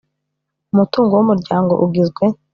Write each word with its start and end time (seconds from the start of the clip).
umutungo 0.73 1.11
w 1.15 1.21
umuryango 1.25 1.73
ugizwe 1.85 2.23